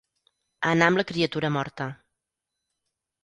[0.69, 1.87] Anar amb la criatura morta.